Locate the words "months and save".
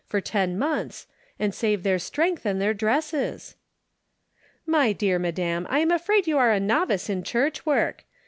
0.57-1.83